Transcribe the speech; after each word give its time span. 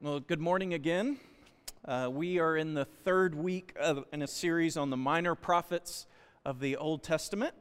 Well, 0.00 0.20
good 0.20 0.40
morning 0.40 0.74
again. 0.74 1.18
Uh, 1.84 2.08
we 2.08 2.38
are 2.38 2.56
in 2.56 2.74
the 2.74 2.84
third 2.84 3.34
week 3.34 3.74
of, 3.76 4.04
in 4.12 4.22
a 4.22 4.28
series 4.28 4.76
on 4.76 4.90
the 4.90 4.96
minor 4.96 5.34
prophets 5.34 6.06
of 6.44 6.60
the 6.60 6.76
Old 6.76 7.02
Testament. 7.02 7.52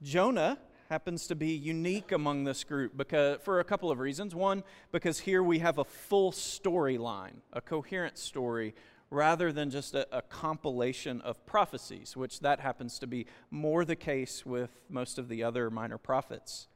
Jonah 0.00 0.56
happens 0.88 1.26
to 1.26 1.34
be 1.34 1.48
unique 1.48 2.12
among 2.12 2.44
this 2.44 2.64
group 2.64 2.96
because, 2.96 3.40
for 3.42 3.60
a 3.60 3.64
couple 3.64 3.90
of 3.90 3.98
reasons. 3.98 4.34
One, 4.34 4.64
because 4.90 5.18
here 5.18 5.42
we 5.42 5.58
have 5.58 5.76
a 5.76 5.84
full 5.84 6.32
storyline, 6.32 7.42
a 7.52 7.60
coherent 7.60 8.16
story, 8.16 8.74
rather 9.10 9.52
than 9.52 9.68
just 9.68 9.94
a, 9.94 10.08
a 10.16 10.22
compilation 10.22 11.20
of 11.20 11.44
prophecies, 11.44 12.16
which 12.16 12.40
that 12.40 12.60
happens 12.60 12.98
to 13.00 13.06
be 13.06 13.26
more 13.50 13.84
the 13.84 13.96
case 13.96 14.46
with 14.46 14.70
most 14.88 15.18
of 15.18 15.28
the 15.28 15.42
other 15.42 15.68
minor 15.68 15.98
prophets. 15.98 16.68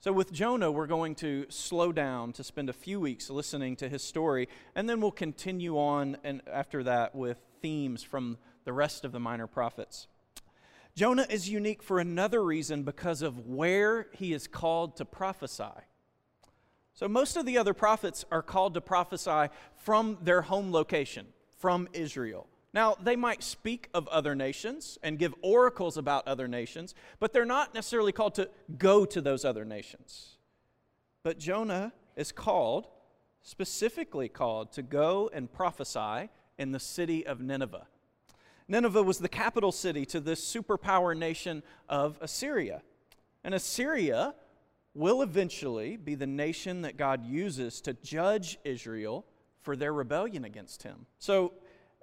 So, 0.00 0.12
with 0.12 0.32
Jonah, 0.32 0.70
we're 0.70 0.86
going 0.86 1.16
to 1.16 1.46
slow 1.48 1.90
down 1.90 2.32
to 2.34 2.44
spend 2.44 2.70
a 2.70 2.72
few 2.72 3.00
weeks 3.00 3.28
listening 3.30 3.74
to 3.76 3.88
his 3.88 4.00
story, 4.00 4.48
and 4.76 4.88
then 4.88 5.00
we'll 5.00 5.10
continue 5.10 5.76
on 5.76 6.16
and 6.22 6.40
after 6.48 6.84
that 6.84 7.16
with 7.16 7.38
themes 7.60 8.04
from 8.04 8.38
the 8.64 8.72
rest 8.72 9.04
of 9.04 9.10
the 9.10 9.18
minor 9.18 9.48
prophets. 9.48 10.06
Jonah 10.94 11.26
is 11.28 11.48
unique 11.48 11.82
for 11.82 11.98
another 11.98 12.44
reason 12.44 12.84
because 12.84 13.22
of 13.22 13.48
where 13.48 14.06
he 14.12 14.32
is 14.32 14.46
called 14.46 14.96
to 14.98 15.04
prophesy. 15.04 15.64
So, 16.94 17.08
most 17.08 17.36
of 17.36 17.44
the 17.44 17.58
other 17.58 17.74
prophets 17.74 18.24
are 18.30 18.42
called 18.42 18.74
to 18.74 18.80
prophesy 18.80 19.48
from 19.74 20.18
their 20.22 20.42
home 20.42 20.70
location, 20.70 21.26
from 21.58 21.88
Israel. 21.92 22.46
Now, 22.74 22.96
they 23.00 23.16
might 23.16 23.42
speak 23.42 23.88
of 23.94 24.06
other 24.08 24.34
nations 24.34 24.98
and 25.02 25.18
give 25.18 25.34
oracles 25.40 25.96
about 25.96 26.28
other 26.28 26.46
nations, 26.46 26.94
but 27.18 27.32
they're 27.32 27.46
not 27.46 27.74
necessarily 27.74 28.12
called 28.12 28.34
to 28.34 28.50
go 28.76 29.06
to 29.06 29.20
those 29.20 29.44
other 29.44 29.64
nations. 29.64 30.36
But 31.22 31.38
Jonah 31.38 31.92
is 32.14 32.30
called, 32.30 32.88
specifically 33.40 34.28
called, 34.28 34.72
to 34.72 34.82
go 34.82 35.30
and 35.32 35.50
prophesy 35.50 36.28
in 36.58 36.72
the 36.72 36.80
city 36.80 37.26
of 37.26 37.40
Nineveh. 37.40 37.86
Nineveh 38.68 39.02
was 39.02 39.18
the 39.18 39.28
capital 39.28 39.72
city 39.72 40.04
to 40.06 40.20
this 40.20 40.44
superpower 40.44 41.16
nation 41.16 41.62
of 41.88 42.18
Assyria. 42.20 42.82
And 43.42 43.54
Assyria 43.54 44.34
will 44.94 45.22
eventually 45.22 45.96
be 45.96 46.14
the 46.14 46.26
nation 46.26 46.82
that 46.82 46.98
God 46.98 47.24
uses 47.24 47.80
to 47.82 47.94
judge 47.94 48.58
Israel 48.64 49.24
for 49.62 49.74
their 49.74 49.92
rebellion 49.92 50.44
against 50.44 50.82
him. 50.82 51.06
So, 51.18 51.52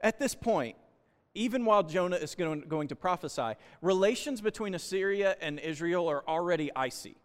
at 0.01 0.19
this 0.19 0.35
point, 0.35 0.75
even 1.33 1.65
while 1.65 1.83
Jonah 1.83 2.15
is 2.15 2.33
going, 2.35 2.87
to 2.87 2.95
prophesy, 2.95 3.53
relations 3.81 4.41
between 4.41 4.73
Assyria 4.73 5.35
and 5.41 5.59
Israel 5.59 6.07
are 6.07 6.23
already 6.27 6.71
icy. 6.75 7.17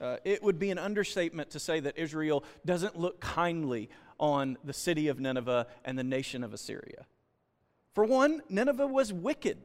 Uh, 0.00 0.16
it 0.24 0.42
would 0.42 0.58
be 0.58 0.70
an 0.70 0.78
understatement 0.78 1.50
to 1.50 1.58
say 1.58 1.80
that 1.80 1.98
Israel 1.98 2.44
doesn't 2.64 2.98
look 2.98 3.20
kindly 3.20 3.90
on 4.18 4.56
the 4.64 4.72
city 4.72 5.08
of 5.08 5.20
Nineveh 5.20 5.66
and 5.84 5.98
the 5.98 6.04
nation 6.04 6.42
of 6.42 6.54
Assyria. 6.54 7.06
For 7.94 8.04
one, 8.04 8.42
Nineveh 8.48 8.86
was 8.86 9.12
wicked. 9.12 9.58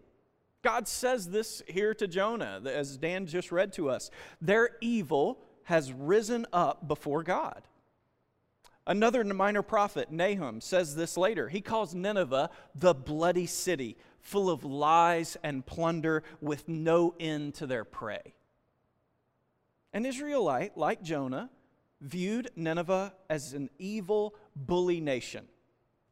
God 0.64 0.88
says 0.88 1.30
this 1.30 1.62
here 1.68 1.94
to 1.94 2.08
Jonah, 2.08 2.62
as 2.66 2.98
Dan 2.98 3.28
just 3.28 3.52
read 3.52 3.74
to 3.74 3.90
us. 3.90 4.10
Their 4.42 4.72
evil 4.82 5.40
has 5.66 5.94
risen 5.94 6.46
up 6.52 6.88
before 6.88 7.24
God. 7.24 7.62
Another 8.86 9.23
minor 9.23 9.62
prophet, 9.62 10.12
Nahum, 10.12 10.59
says 10.59 10.95
this 10.95 11.16
later. 11.16 11.48
He 11.48 11.62
calls 11.62 11.95
Nineveh 11.95 12.50
the 12.76 12.94
bloody 12.94 13.45
city, 13.45 13.98
full 14.20 14.50
of 14.50 14.66
lies 14.66 15.38
and 15.44 15.66
plunder, 15.66 16.23
with 16.42 16.67
no 16.67 17.16
end 17.20 17.53
to 17.56 17.67
their 17.67 17.86
prey. 17.86 18.34
An 19.94 20.06
Israelite, 20.06 20.78
like 20.78 21.02
Jonah, 21.02 21.50
viewed 22.02 22.52
Nineveh 22.56 23.14
as 23.30 23.53
an 23.53 23.70
evil, 23.80 24.36
bully 24.56 25.00
nation. 25.00 25.45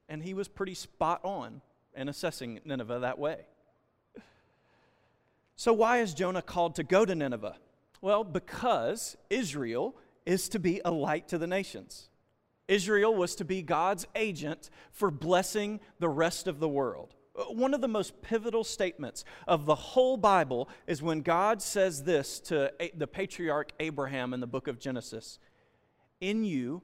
And 0.08 0.24
he 0.24 0.34
was 0.34 0.48
pretty 0.48 0.76
spot 0.76 1.20
on 1.24 1.62
in 1.94 2.08
assessing 2.08 2.62
Nineveh 2.64 3.00
that 3.00 3.20
way. 3.20 3.46
So, 5.58 5.74
why 5.74 6.00
is 6.00 6.14
Jonah 6.14 6.42
called 6.42 6.76
to 6.76 6.84
go 6.84 7.06
to 7.06 7.14
Nineveh? 7.14 7.58
Well, 8.02 8.24
because 8.24 9.18
Israel 9.30 9.96
is 10.26 10.50
to 10.50 10.60
be 10.60 10.82
a 10.84 10.92
light 10.92 11.28
to 11.30 11.38
the 11.38 11.48
nations. 11.48 12.10
Israel 12.72 13.14
was 13.14 13.36
to 13.36 13.44
be 13.44 13.62
God's 13.62 14.08
agent 14.16 14.70
for 14.94 15.12
blessing 15.12 15.82
the 16.00 16.08
rest 16.08 16.48
of 16.48 16.60
the 16.60 16.70
world. 16.70 17.14
Uh, 17.36 17.44
one 17.44 17.74
of 17.74 17.82
the 17.82 17.88
most 17.90 18.22
pivotal 18.22 18.64
statements 18.64 19.26
of 19.46 19.66
the 19.66 19.76
whole 19.76 20.16
Bible 20.16 20.70
is 20.88 21.02
when 21.02 21.20
God 21.20 21.62
says 21.62 22.04
this 22.04 22.40
to 22.40 22.72
the 22.96 23.08
patriarch 23.08 23.74
Abraham 23.82 24.34
in 24.34 24.40
the 24.40 24.48
book 24.48 24.70
of 24.70 24.80
Genesis 24.80 25.38
In 26.22 26.46
you, 26.46 26.82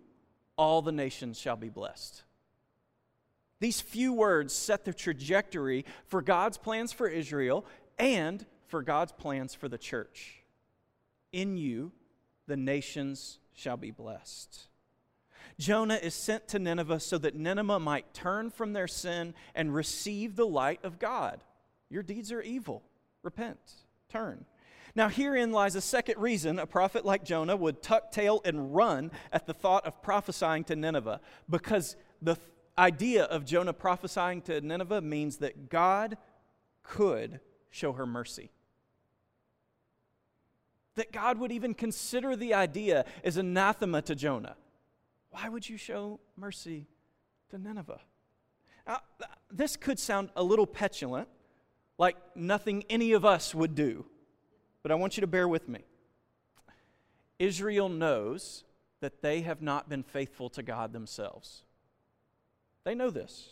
all 0.58 0.82
the 0.82 0.92
nations 0.92 1.40
shall 1.40 1.56
be 1.56 1.70
blessed. 1.70 2.24
These 3.62 3.80
few 3.80 4.12
words 4.12 4.54
set 4.54 4.84
the 4.84 4.94
trajectory 4.94 5.86
for 6.06 6.22
God's 6.22 6.58
plans 6.58 6.92
for 6.92 7.08
Israel 7.08 7.66
and 7.98 8.46
for 8.68 8.84
God's 8.84 9.14
plans 9.14 9.56
for 9.56 9.70
the 9.70 9.78
church. 9.78 10.44
In 11.32 11.56
you, 11.56 11.94
the 12.46 12.58
nations 12.58 13.40
shall 13.54 13.78
be 13.78 13.92
blessed. 13.92 14.67
Jonah 15.60 15.96
is 15.96 16.14
sent 16.14 16.48
to 16.50 16.60
Nineveh 16.60 17.00
so 17.00 17.18
that 17.18 17.36
Nineveh 17.36 17.80
might 17.80 18.14
turn 18.14 18.52
from 18.52 18.74
their 18.74 18.88
sin 18.88 19.34
and 19.56 19.74
receive 19.74 20.36
the 20.36 20.46
light 20.46 20.80
of 20.84 21.00
God. 21.00 21.44
Your 21.90 22.04
deeds 22.04 22.32
are 22.32 22.42
evil. 22.42 22.84
Repent, 23.24 23.60
turn. 24.10 24.46
Now, 24.96 25.10
herein 25.10 25.52
lies 25.52 25.76
a 25.76 25.82
second 25.82 26.20
reason 26.20 26.60
a 26.60 26.66
prophet 26.66 27.06
like 27.06 27.24
Jonah 27.24 27.56
would 27.56 27.82
tuck 27.82 28.12
tail 28.12 28.42
and 28.46 28.74
run 28.74 29.12
at 29.32 29.46
the 29.46 29.54
thought 29.54 29.86
of 29.86 30.02
prophesying 30.02 30.64
to 30.66 30.76
Nineveh, 30.76 31.22
because 31.50 31.96
the 32.22 32.36
th- 32.36 32.48
idea 32.78 33.26
of 33.26 33.46
Jonah 33.46 33.74
prophesying 33.74 34.42
to 34.44 34.62
Nineveh 34.62 35.02
means 35.02 35.38
that 35.38 35.70
God 35.70 36.18
could 36.84 37.40
show 37.70 37.94
her 37.94 38.06
mercy. 38.06 38.52
That 40.96 41.12
God 41.12 41.38
would 41.38 41.52
even 41.52 41.74
consider 41.74 42.36
the 42.36 42.54
idea 42.54 43.06
as 43.24 43.38
anathema 43.38 44.02
to 44.04 44.16
Jonah. 44.16 44.56
Why 45.40 45.50
would 45.50 45.70
you 45.70 45.78
show 45.78 46.20
mercy 46.36 46.88
to 47.52 47.60
Nineveh? 47.60 48.02
Now, 48.88 49.02
this 49.52 49.78
could 49.78 50.00
sound 50.00 50.30
a 50.36 50.42
little 50.42 50.66
petulant, 50.66 51.28
like 52.00 52.18
nothing 52.36 52.84
any 52.90 53.12
of 53.12 53.24
us 53.24 53.54
would 53.54 53.76
do, 53.76 54.08
but 54.82 54.92
I 54.92 54.96
want 54.96 55.16
you 55.16 55.22
to 55.22 55.28
bear 55.28 55.48
with 55.48 55.70
me. 55.70 55.82
Israel 57.38 57.88
knows 57.88 58.64
that 59.00 59.22
they 59.22 59.42
have 59.42 59.62
not 59.62 59.88
been 59.88 60.02
faithful 60.02 60.50
to 60.50 60.64
God 60.64 60.92
themselves. 60.92 61.62
They 62.84 62.96
know 62.96 63.12
this. 63.12 63.50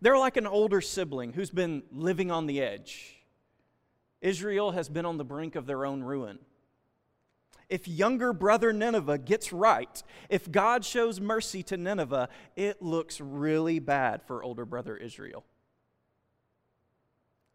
They're 0.00 0.16
like 0.16 0.38
an 0.38 0.46
older 0.46 0.80
sibling 0.80 1.34
who's 1.34 1.50
been 1.50 1.82
living 1.92 2.30
on 2.30 2.46
the 2.46 2.62
edge. 2.62 3.16
Israel 4.22 4.70
has 4.70 4.88
been 4.88 5.04
on 5.04 5.18
the 5.18 5.24
brink 5.24 5.56
of 5.56 5.66
their 5.66 5.84
own 5.84 6.02
ruin 6.02 6.38
if 7.68 7.86
younger 7.86 8.32
brother 8.32 8.72
Nineveh 8.72 9.18
gets 9.18 9.52
right, 9.52 10.02
if 10.28 10.50
God 10.50 10.84
shows 10.84 11.20
mercy 11.20 11.62
to 11.64 11.76
Nineveh, 11.76 12.28
it 12.56 12.80
looks 12.82 13.20
really 13.20 13.78
bad 13.78 14.22
for 14.22 14.42
older 14.42 14.64
brother 14.64 14.96
Israel. 14.96 15.44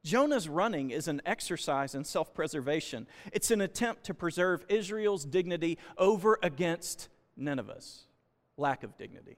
Jonah's 0.03 0.49
running 0.49 0.91
is 0.91 1.07
an 1.07 1.21
exercise 1.25 1.95
in 1.95 2.03
self 2.03 2.33
preservation. 2.33 3.07
It's 3.31 3.51
an 3.51 3.61
attempt 3.61 4.03
to 4.05 4.13
preserve 4.13 4.65
Israel's 4.67 5.25
dignity 5.25 5.77
over 5.97 6.37
against 6.43 7.09
Nineveh's 7.37 8.03
lack 8.57 8.83
of 8.83 8.97
dignity. 8.97 9.37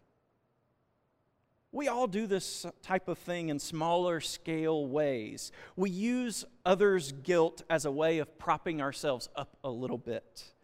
We 1.71 1.87
all 1.87 2.07
do 2.07 2.25
this 2.25 2.65
type 2.81 3.07
of 3.07 3.17
thing 3.17 3.49
in 3.49 3.59
smaller 3.59 4.21
scale 4.21 4.87
ways. 4.87 5.51
We 5.75 5.89
use 5.89 6.45
others' 6.65 7.11
guilt 7.11 7.63
as 7.69 7.85
a 7.85 7.91
way 7.91 8.19
of 8.19 8.39
propping 8.39 8.81
ourselves 8.81 9.29
up 9.35 9.57
a 9.63 9.69
little 9.69 9.97
bit 9.97 10.54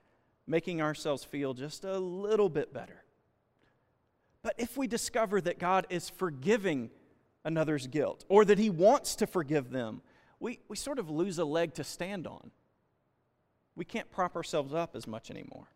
making 0.47 0.81
ourselves 0.81 1.23
feel 1.23 1.53
just 1.53 1.83
a 1.83 1.97
little 1.97 2.49
bit 2.49 2.73
better. 2.73 3.03
But 4.43 4.55
if 4.57 4.75
we 4.75 4.87
discover 4.87 5.39
that 5.41 5.59
God 5.59 5.85
is 5.89 6.09
forgiving 6.09 6.89
another's 7.43 7.87
guilt 7.87 8.25
or 8.27 8.43
that 8.45 8.57
He 8.57 8.69
wants 8.69 9.15
to 9.17 9.27
forgive 9.27 9.69
them, 9.69 10.01
we, 10.39 10.59
we 10.67 10.75
sort 10.75 10.99
of 10.99 11.09
lose 11.09 11.37
a 11.37 11.45
leg 11.45 11.75
to 11.75 11.83
stand 11.83 12.25
on. 12.25 12.51
We 13.75 13.85
can't 13.85 14.11
prop 14.11 14.35
ourselves 14.35 14.73
up 14.73 14.95
as 14.95 15.07
much 15.07 15.29
anymore. 15.29 15.67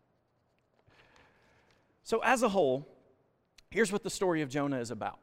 So, 2.02 2.20
as 2.22 2.42
a 2.42 2.48
whole, 2.48 2.86
here's 3.70 3.90
what 3.90 4.02
the 4.02 4.10
story 4.10 4.42
of 4.42 4.48
Jonah 4.48 4.78
is 4.78 4.90
about 4.90 5.18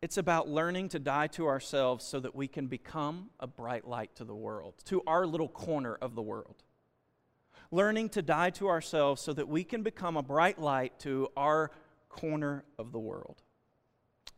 it's 0.00 0.16
about 0.16 0.48
learning 0.48 0.88
to 0.90 0.98
die 0.98 1.28
to 1.28 1.46
ourselves 1.46 2.04
so 2.04 2.18
that 2.18 2.34
we 2.34 2.48
can 2.48 2.66
become 2.66 3.30
a 3.38 3.46
bright 3.46 3.86
light 3.86 4.16
to 4.16 4.24
the 4.24 4.34
world, 4.34 4.74
to 4.86 5.00
our 5.06 5.24
little 5.24 5.48
corner 5.48 5.94
of 5.94 6.16
the 6.16 6.22
world 6.22 6.64
learning 7.72 8.10
to 8.10 8.22
die 8.22 8.50
to 8.50 8.68
ourselves 8.68 9.20
so 9.20 9.32
that 9.32 9.48
we 9.48 9.64
can 9.64 9.82
become 9.82 10.16
a 10.16 10.22
bright 10.22 10.60
light 10.60 10.96
to 11.00 11.28
our 11.36 11.72
corner 12.08 12.64
of 12.78 12.92
the 12.92 13.00
world. 13.00 13.42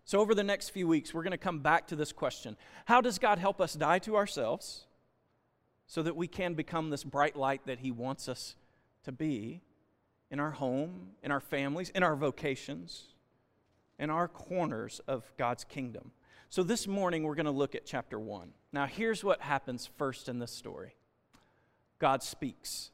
So, 0.06 0.20
over 0.20 0.34
the 0.34 0.42
next 0.42 0.70
few 0.70 0.88
weeks, 0.88 1.12
we're 1.12 1.22
going 1.22 1.32
to 1.32 1.36
come 1.36 1.60
back 1.60 1.88
to 1.88 1.96
this 1.96 2.12
question 2.12 2.56
How 2.86 3.02
does 3.02 3.18
God 3.18 3.38
help 3.38 3.60
us 3.60 3.74
die 3.74 3.98
to 4.00 4.16
ourselves 4.16 4.86
so 5.86 6.02
that 6.02 6.16
we 6.16 6.26
can 6.26 6.54
become 6.54 6.88
this 6.88 7.04
bright 7.04 7.36
light 7.36 7.66
that 7.66 7.80
He 7.80 7.90
wants 7.90 8.28
us 8.28 8.56
to 9.02 9.12
be 9.12 9.60
in 10.30 10.40
our 10.40 10.52
home, 10.52 11.10
in 11.22 11.30
our 11.30 11.40
families, 11.40 11.90
in 11.90 12.02
our 12.02 12.16
vocations? 12.16 13.08
in 13.98 14.10
our 14.10 14.28
corners 14.28 15.00
of 15.06 15.32
God's 15.38 15.64
kingdom. 15.64 16.10
So 16.48 16.62
this 16.62 16.86
morning, 16.86 17.24
we're 17.24 17.34
going 17.34 17.46
to 17.46 17.52
look 17.52 17.74
at 17.74 17.84
chapter 17.84 18.18
1. 18.18 18.50
Now, 18.72 18.86
here's 18.86 19.24
what 19.24 19.40
happens 19.40 19.88
first 19.98 20.28
in 20.28 20.38
this 20.38 20.52
story 20.52 20.94
God 21.98 22.22
speaks. 22.22 22.90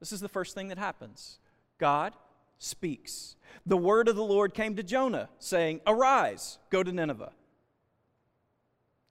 This 0.00 0.12
is 0.12 0.20
the 0.20 0.28
first 0.28 0.54
thing 0.54 0.68
that 0.68 0.78
happens. 0.78 1.38
God 1.78 2.14
speaks. 2.58 3.36
The 3.66 3.76
word 3.76 4.08
of 4.08 4.16
the 4.16 4.24
Lord 4.24 4.54
came 4.54 4.76
to 4.76 4.82
Jonah, 4.82 5.28
saying, 5.38 5.80
Arise, 5.86 6.58
go 6.70 6.82
to 6.82 6.90
Nineveh. 6.90 7.32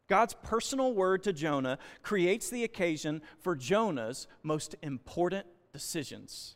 God's 0.07 0.33
personal 0.33 0.93
word 0.93 1.23
to 1.23 1.33
Jonah 1.33 1.77
creates 2.01 2.49
the 2.49 2.63
occasion 2.63 3.21
for 3.39 3.55
Jonah's 3.55 4.27
most 4.41 4.75
important 4.81 5.45
decisions. 5.71 6.55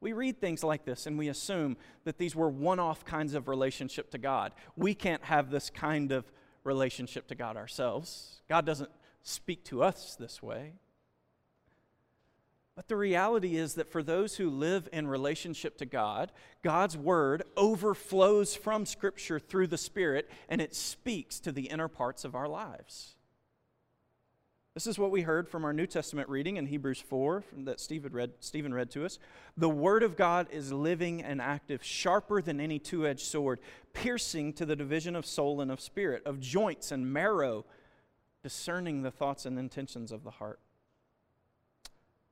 We 0.00 0.12
read 0.12 0.40
things 0.40 0.64
like 0.64 0.84
this 0.84 1.06
and 1.06 1.18
we 1.18 1.28
assume 1.28 1.76
that 2.04 2.18
these 2.18 2.34
were 2.34 2.48
one 2.48 2.78
off 2.78 3.04
kinds 3.04 3.34
of 3.34 3.48
relationship 3.48 4.10
to 4.12 4.18
God. 4.18 4.52
We 4.76 4.94
can't 4.94 5.24
have 5.24 5.50
this 5.50 5.68
kind 5.68 6.12
of 6.12 6.24
relationship 6.64 7.26
to 7.28 7.34
God 7.34 7.56
ourselves. 7.56 8.40
God 8.48 8.64
doesn't 8.64 8.90
speak 9.22 9.64
to 9.64 9.82
us 9.82 10.16
this 10.18 10.42
way. 10.42 10.74
But 12.78 12.86
the 12.86 12.94
reality 12.94 13.56
is 13.56 13.74
that 13.74 13.90
for 13.90 14.04
those 14.04 14.36
who 14.36 14.48
live 14.48 14.88
in 14.92 15.08
relationship 15.08 15.78
to 15.78 15.84
God, 15.84 16.30
God's 16.62 16.96
word 16.96 17.42
overflows 17.56 18.54
from 18.54 18.86
Scripture 18.86 19.40
through 19.40 19.66
the 19.66 19.76
Spirit 19.76 20.30
and 20.48 20.60
it 20.60 20.76
speaks 20.76 21.40
to 21.40 21.50
the 21.50 21.70
inner 21.70 21.88
parts 21.88 22.24
of 22.24 22.36
our 22.36 22.46
lives. 22.46 23.16
This 24.74 24.86
is 24.86 24.96
what 24.96 25.10
we 25.10 25.22
heard 25.22 25.48
from 25.48 25.64
our 25.64 25.72
New 25.72 25.88
Testament 25.88 26.28
reading 26.28 26.56
in 26.56 26.66
Hebrews 26.66 27.00
4 27.00 27.42
that 27.64 27.80
Stephen 27.80 28.12
read, 28.12 28.34
Stephen 28.38 28.72
read 28.72 28.92
to 28.92 29.04
us. 29.04 29.18
The 29.56 29.68
Word 29.68 30.04
of 30.04 30.16
God 30.16 30.46
is 30.52 30.72
living 30.72 31.20
and 31.20 31.42
active, 31.42 31.82
sharper 31.82 32.40
than 32.40 32.60
any 32.60 32.78
two 32.78 33.08
edged 33.08 33.26
sword, 33.26 33.58
piercing 33.92 34.52
to 34.52 34.64
the 34.64 34.76
division 34.76 35.16
of 35.16 35.26
soul 35.26 35.60
and 35.60 35.72
of 35.72 35.80
spirit, 35.80 36.22
of 36.24 36.38
joints 36.38 36.92
and 36.92 37.12
marrow, 37.12 37.64
discerning 38.44 39.02
the 39.02 39.10
thoughts 39.10 39.46
and 39.46 39.58
intentions 39.58 40.12
of 40.12 40.22
the 40.22 40.30
heart. 40.30 40.60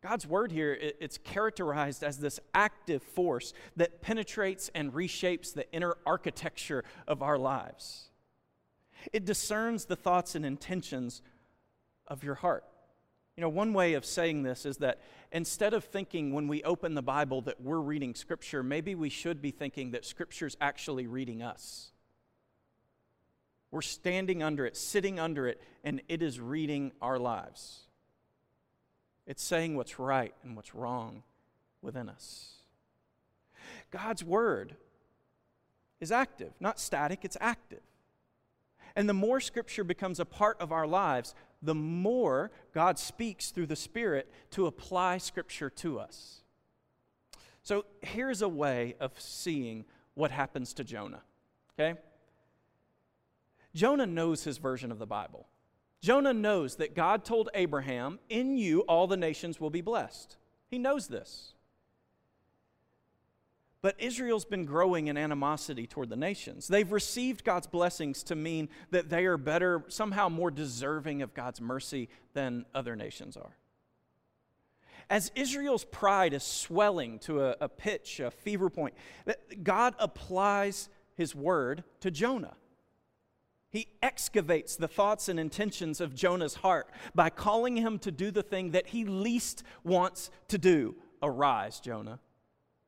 God's 0.09 0.25
word 0.25 0.53
here, 0.53 0.79
it's 1.01 1.19
characterized 1.19 2.05
as 2.05 2.19
this 2.19 2.39
active 2.55 3.03
force 3.03 3.53
that 3.75 4.03
penetrates 4.03 4.71
and 4.73 4.93
reshapes 4.93 5.53
the 5.53 5.69
inner 5.73 5.97
architecture 6.07 6.85
of 7.09 7.25
our 7.25 7.37
lives. 7.37 8.11
It 9.13 9.25
discerns 9.25 9.87
the 9.87 9.97
thoughts 9.97 10.37
and 10.37 10.47
intentions 10.47 11.23
of 12.07 12.23
your 12.23 12.37
heart. 12.37 12.63
You 13.37 13.41
know, 13.41 13.49
one 13.49 13.73
way 13.73 13.95
of 13.95 14.05
saying 14.05 14.45
this 14.45 14.65
is 14.65 14.77
that 14.77 15.01
instead 15.33 15.75
of 15.75 15.83
thinking 15.83 16.33
when 16.33 16.47
we 16.47 16.63
open 16.63 16.95
the 16.95 17.03
Bible 17.03 17.41
that 17.43 17.61
we're 17.61 17.81
reading 17.81 18.15
Scripture, 18.15 18.63
maybe 18.63 18.95
we 18.95 19.09
should 19.09 19.43
be 19.43 19.51
thinking 19.51 19.91
that 19.91 20.05
Scripture's 20.05 20.57
actually 20.61 21.09
reading 21.09 21.43
us. 21.43 21.91
We're 23.73 23.83
standing 23.83 24.41
under 24.41 24.67
it, 24.67 24.77
sitting 24.77 25.19
under 25.19 25.49
it, 25.49 25.61
and 25.83 26.01
it 26.09 26.23
is 26.23 26.39
reading 26.39 26.93
our 27.03 27.19
lives. 27.19 27.86
It's 29.27 29.43
saying 29.43 29.77
what's 29.77 29.99
right 29.99 30.35
and 30.45 30.55
what's 30.55 30.75
wrong 30.75 31.23
within 31.83 32.09
us. 32.09 32.55
God's 33.91 34.23
Word 34.23 34.77
is 36.01 36.13
active, 36.13 36.53
not 36.61 36.79
static, 36.79 37.25
it's 37.25 37.37
active. 37.41 37.81
And 38.95 39.09
the 39.09 39.15
more 39.15 39.41
Scripture 39.41 39.85
becomes 39.85 40.21
a 40.21 40.25
part 40.25 40.61
of 40.61 40.73
our 40.73 40.87
lives, 40.87 41.35
the 41.63 41.75
more 41.75 42.51
God 42.73 42.99
speaks 42.99 43.51
through 43.51 43.67
the 43.67 43.77
Spirit 43.77 44.31
to 44.53 44.67
apply 44.67 45.19
Scripture 45.19 45.71
to 45.71 45.99
us. 45.99 46.43
So 47.63 47.85
here's 48.01 48.43
a 48.43 48.49
way 48.49 48.95
of 49.01 49.21
seeing 49.21 49.85
what 50.15 50.31
happens 50.31 50.73
to 50.75 50.85
Jonah. 50.85 51.23
Okay? 51.79 51.99
Jonah 53.75 54.07
knows 54.07 54.45
his 54.45 54.59
version 54.59 54.93
of 54.93 54.99
the 54.99 55.07
Bible. 55.07 55.47
Jonah 56.07 56.33
knows 56.33 56.77
that 56.77 56.95
God 56.95 57.25
told 57.25 57.49
Abraham, 57.53 58.21
In 58.29 58.57
you 58.57 58.83
all 58.83 59.09
the 59.09 59.17
nations 59.17 59.61
will 59.61 59.71
be 59.71 59.81
blessed. 59.81 60.37
He 60.69 60.79
knows 60.79 61.09
this. 61.09 61.55
But 63.83 63.97
Israel's 63.99 64.45
been 64.45 64.67
growing 64.67 65.09
in 65.09 65.17
animosity 65.17 65.85
toward 65.85 66.09
the 66.09 66.15
nations. 66.15 66.69
They've 66.69 66.93
received 66.93 67.43
God's 67.43 67.67
blessings 67.67 68.23
to 68.23 68.37
mean 68.37 68.69
that 68.93 69.11
they 69.11 69.27
are 69.27 69.37
better, 69.37 69.83
somehow 69.89 70.29
more 70.29 70.53
deserving 70.53 71.23
of 71.23 71.35
God's 71.35 71.61
mercy 71.61 72.09
than 72.35 72.67
other 72.73 72.95
nations 72.95 73.37
are. 73.37 73.57
As 75.11 75.33
Israel's 75.35 75.85
pride 75.85 76.35
is 76.35 76.45
swelling 76.45 77.19
to 77.21 77.43
a, 77.43 77.57
a 77.61 77.69
pitch, 77.69 78.21
a 78.21 78.31
fever 78.31 78.71
point, 78.71 78.95
God 79.61 79.97
applies 79.99 80.89
his 81.17 81.35
word 81.35 81.83
to 81.99 82.13
Jonah. 82.13 82.55
He 83.77 83.89
excavates 84.03 84.75
the 84.75 84.89
thoughts 84.89 85.29
and 85.29 85.39
intentions 85.39 86.01
of 86.01 86.15
Jonah's 86.15 86.55
heart 86.55 86.89
by 87.15 87.29
calling 87.29 87.77
him 87.77 87.99
to 87.99 88.11
do 88.11 88.31
the 88.31 88.43
thing 88.43 88.71
that 88.71 88.87
he 88.87 89.05
least 89.05 89.63
wants 89.85 90.31
to 90.49 90.57
do. 90.57 90.95
Arise, 91.23 91.79
Jonah, 91.79 92.19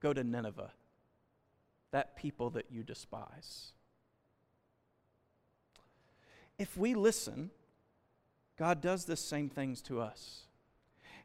go 0.00 0.14
to 0.14 0.25
Nineveh 0.25 0.73
that 1.90 2.17
people 2.17 2.49
that 2.49 2.70
you 2.70 2.82
despise. 2.82 3.73
If 6.58 6.75
we 6.75 6.94
listen, 6.94 7.50
God 8.58 8.81
does 8.81 9.05
the 9.05 9.14
same 9.14 9.50
things 9.50 9.82
to 9.82 10.00
us. 10.00 10.44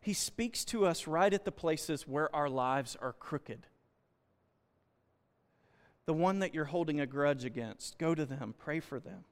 He 0.01 0.11
speaks 0.11 0.65
to 0.65 0.85
us 0.85 1.07
right 1.07 1.33
at 1.33 1.45
the 1.45 1.53
places 1.53 2.05
where 2.05 2.35
our 2.35 2.49
lives 2.49 2.97
are 3.01 3.13
crooked. 3.13 3.67
The 6.05 6.13
one 6.13 6.39
that 6.39 6.53
you're 6.53 6.65
holding 6.65 6.99
a 6.99 7.07
grudge 7.07 7.45
against, 7.45 7.97
go 7.97 8.13
to 8.13 8.25
them, 8.25 8.53
pray 8.57 8.81
for 8.81 8.99
them. 8.99 9.23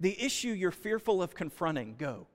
The 0.00 0.20
issue 0.22 0.50
you're 0.50 0.70
fearful 0.70 1.22
of 1.22 1.34
confronting, 1.34 1.96
go. 1.98 2.26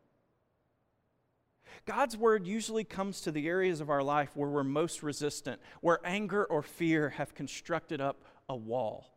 God's 1.85 2.17
word 2.17 2.45
usually 2.45 2.83
comes 2.83 3.21
to 3.21 3.31
the 3.31 3.47
areas 3.47 3.81
of 3.81 3.89
our 3.89 4.03
life 4.03 4.35
where 4.35 4.49
we're 4.49 4.63
most 4.63 5.03
resistant, 5.03 5.61
where 5.81 5.99
anger 6.03 6.43
or 6.43 6.61
fear 6.61 7.09
have 7.09 7.35
constructed 7.35 8.01
up 8.01 8.23
a 8.49 8.55
wall. 8.55 9.13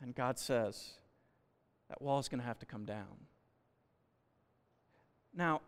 And 0.00 0.14
God 0.14 0.38
says, 0.38 0.92
that 1.88 2.02
wall 2.02 2.18
is 2.18 2.28
going 2.28 2.40
to 2.40 2.46
have 2.46 2.58
to 2.60 2.66
come 2.66 2.84
down. 2.84 3.26
Now, 5.34 5.60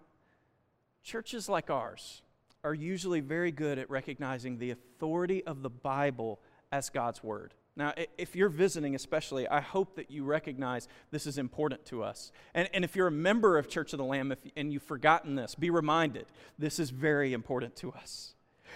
churches 1.03 1.49
like 1.49 1.71
ours 1.71 2.23
are 2.65 2.75
usually 2.75 3.21
very 3.21 3.53
good 3.53 3.79
at 3.79 3.89
recognizing 3.89 4.59
the 4.59 4.71
authority 4.71 5.45
of 5.45 5.63
the 5.63 5.71
Bible 5.71 6.41
as 6.73 6.91
God's 6.91 7.23
word. 7.23 7.55
Now, 7.79 7.95
if 8.19 8.35
you're 8.35 8.49
visiting, 8.49 8.97
especially, 8.97 9.47
I 9.47 9.61
hope 9.61 9.95
that 9.95 10.11
you 10.11 10.25
recognize 10.25 10.89
this 11.13 11.29
is 11.29 11.39
important 11.39 11.87
to 11.87 12.03
us. 12.03 12.33
And, 12.53 12.69
and 12.75 12.85
if 12.85 12.97
you're 12.97 13.07
a 13.07 13.13
member 13.13 13.57
of 13.57 13.69
Church 13.69 13.93
of 13.93 13.99
the 13.99 14.05
Lamb 14.05 14.33
if, 14.33 14.41
and 14.57 14.73
you've 14.73 14.83
forgotten 14.83 15.37
this, 15.37 15.55
be 15.55 15.71
reminded 15.71 16.27
this 16.59 16.81
is 16.81 16.91
very 16.91 17.33
important 17.33 17.77
to 17.77 17.93
us. 17.93 18.35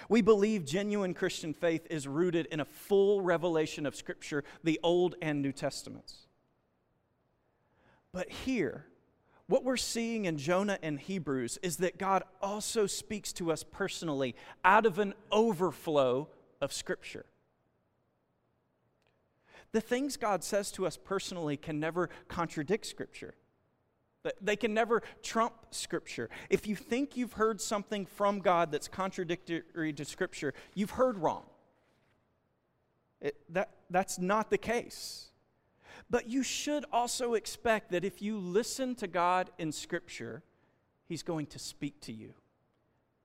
We 0.08 0.22
believe 0.22 0.64
genuine 0.64 1.14
Christian 1.14 1.52
faith 1.52 1.84
is 1.90 2.06
rooted 2.06 2.46
in 2.46 2.60
a 2.60 2.64
full 2.64 3.22
revelation 3.22 3.86
of 3.86 3.96
Scripture, 3.96 4.44
the 4.62 4.78
Old 4.84 5.16
and 5.20 5.42
New 5.42 5.52
Testaments. 5.52 6.28
But 8.12 8.30
here, 8.30 8.86
what 9.48 9.64
we're 9.64 9.76
seeing 9.76 10.26
in 10.26 10.38
Jonah 10.38 10.78
and 10.80 11.00
Hebrews 11.00 11.58
is 11.60 11.78
that 11.78 11.98
God 11.98 12.22
also 12.40 12.86
speaks 12.86 13.32
to 13.32 13.50
us 13.50 13.64
personally 13.64 14.36
out 14.64 14.86
of 14.86 15.00
an 15.00 15.14
overflow 15.32 16.28
of 16.60 16.72
Scripture. 16.72 17.26
The 19.72 19.80
things 19.80 20.16
God 20.16 20.44
says 20.44 20.70
to 20.72 20.86
us 20.86 20.96
personally 20.96 21.56
can 21.56 21.80
never 21.80 22.10
contradict 22.28 22.86
Scripture. 22.86 23.34
They 24.40 24.56
can 24.56 24.72
never 24.72 25.02
trump 25.22 25.54
Scripture. 25.70 26.30
If 26.48 26.66
you 26.66 26.76
think 26.76 27.16
you've 27.16 27.32
heard 27.32 27.60
something 27.60 28.06
from 28.06 28.38
God 28.38 28.70
that's 28.70 28.86
contradictory 28.86 29.92
to 29.92 30.04
Scripture, 30.04 30.54
you've 30.74 30.90
heard 30.90 31.18
wrong. 31.18 31.44
It, 33.20 33.36
that, 33.50 33.70
that's 33.90 34.18
not 34.18 34.50
the 34.50 34.58
case. 34.58 35.28
But 36.10 36.28
you 36.28 36.42
should 36.42 36.84
also 36.92 37.34
expect 37.34 37.90
that 37.92 38.04
if 38.04 38.20
you 38.20 38.38
listen 38.38 38.94
to 38.96 39.06
God 39.06 39.50
in 39.58 39.72
Scripture, 39.72 40.42
He's 41.08 41.22
going 41.22 41.46
to 41.46 41.58
speak 41.58 42.00
to 42.02 42.12
you 42.12 42.34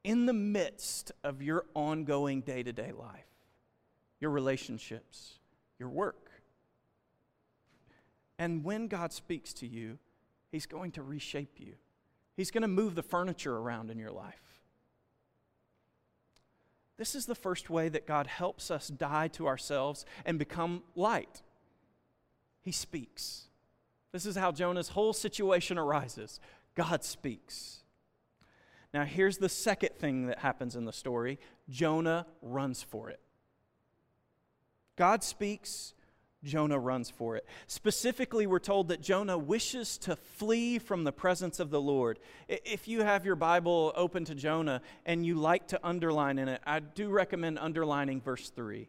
in 0.03 0.25
the 0.25 0.33
midst 0.33 1.11
of 1.23 1.41
your 1.41 1.65
ongoing 1.73 2.41
day 2.41 2.63
to 2.63 2.71
day 2.71 2.91
life, 2.91 3.27
your 4.19 4.31
relationships, 4.31 5.39
your 5.79 5.89
work. 5.89 6.26
And 8.39 8.63
when 8.63 8.87
God 8.87 9.13
speaks 9.13 9.53
to 9.53 9.67
you, 9.67 9.99
He's 10.51 10.65
going 10.65 10.91
to 10.93 11.03
reshape 11.03 11.59
you. 11.59 11.73
He's 12.35 12.51
going 12.51 12.61
to 12.61 12.67
move 12.67 12.95
the 12.95 13.03
furniture 13.03 13.57
around 13.57 13.89
in 13.89 13.97
your 13.97 14.11
life. 14.11 14.61
This 16.97 17.15
is 17.15 17.25
the 17.25 17.35
first 17.35 17.69
way 17.69 17.89
that 17.89 18.07
God 18.07 18.27
helps 18.27 18.71
us 18.71 18.87
die 18.87 19.27
to 19.29 19.47
ourselves 19.47 20.05
and 20.25 20.39
become 20.39 20.83
light. 20.95 21.41
He 22.61 22.71
speaks. 22.71 23.47
This 24.11 24.25
is 24.25 24.35
how 24.35 24.51
Jonah's 24.51 24.89
whole 24.89 25.13
situation 25.13 25.77
arises 25.77 26.39
God 26.75 27.03
speaks. 27.03 27.83
Now, 28.93 29.03
here's 29.03 29.37
the 29.37 29.49
second 29.49 29.95
thing 29.99 30.27
that 30.27 30.39
happens 30.39 30.75
in 30.75 30.85
the 30.85 30.93
story 30.93 31.39
Jonah 31.69 32.25
runs 32.41 32.81
for 32.83 33.09
it. 33.09 33.19
God 34.95 35.23
speaks, 35.23 35.93
Jonah 36.43 36.79
runs 36.79 37.09
for 37.09 37.35
it. 37.35 37.45
Specifically, 37.65 38.45
we're 38.45 38.59
told 38.59 38.89
that 38.89 39.01
Jonah 39.01 39.37
wishes 39.37 39.97
to 39.99 40.15
flee 40.15 40.79
from 40.79 41.03
the 41.03 41.11
presence 41.11 41.59
of 41.59 41.71
the 41.71 41.81
Lord. 41.81 42.19
If 42.47 42.87
you 42.87 43.01
have 43.03 43.25
your 43.25 43.35
Bible 43.35 43.91
open 43.95 44.25
to 44.25 44.35
Jonah 44.35 44.81
and 45.05 45.25
you 45.25 45.35
like 45.35 45.67
to 45.69 45.79
underline 45.83 46.37
in 46.37 46.47
it, 46.47 46.61
I 46.65 46.79
do 46.79 47.09
recommend 47.09 47.57
underlining 47.59 48.21
verse 48.21 48.49
3. 48.49 48.87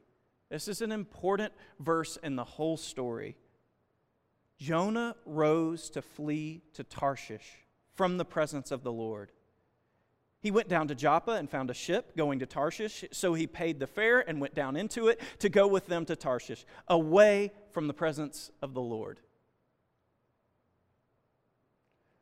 This 0.51 0.69
is 0.69 0.83
an 0.83 0.93
important 0.93 1.53
verse 1.81 2.19
in 2.23 2.37
the 2.37 2.45
whole 2.45 2.77
story. 2.77 3.37
Jonah 4.59 5.15
rose 5.25 5.91
to 5.91 6.03
flee 6.03 6.63
to 6.75 6.85
Tarshish 6.85 7.67
from 7.95 8.19
the 8.19 8.25
presence 8.25 8.71
of 8.71 8.83
the 8.83 8.93
Lord. 8.93 9.33
He 10.41 10.51
went 10.53 10.69
down 10.69 10.89
to 10.89 10.95
Joppa 10.95 11.33
and 11.33 11.51
found 11.51 11.69
a 11.69 11.75
ship 11.75 12.17
going 12.17 12.39
to 12.39 12.47
Tarshish, 12.47 13.05
so 13.11 13.35
he 13.35 13.47
paid 13.47 13.81
the 13.81 13.89
fare 13.89 14.21
and 14.21 14.41
went 14.41 14.55
down 14.55 14.77
into 14.77 15.09
it 15.09 15.21
to 15.41 15.49
go 15.49 15.67
with 15.67 15.87
them 15.87 16.05
to 16.07 16.15
Tarshish, 16.15 16.65
away 16.87 17.53
from 17.73 17.89
the 17.89 17.95
presence 17.95 18.51
of 18.63 18.73
the 18.73 18.81
Lord. 18.81 19.19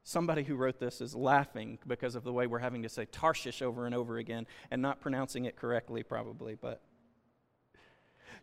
Somebody 0.02 0.44
who 0.44 0.54
wrote 0.54 0.78
this 0.78 1.00
is 1.00 1.14
laughing 1.14 1.78
because 1.86 2.14
of 2.14 2.24
the 2.24 2.32
way 2.32 2.46
we're 2.46 2.60
having 2.60 2.84
to 2.84 2.88
say 2.88 3.06
Tarshish 3.06 3.60
over 3.60 3.86
and 3.86 3.94
over 3.94 4.16
again 4.16 4.46
and 4.70 4.80
not 4.80 5.00
pronouncing 5.00 5.44
it 5.44 5.56
correctly, 5.56 6.02
probably. 6.02 6.54
But 6.54 6.80